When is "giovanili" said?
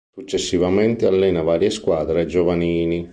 2.25-3.07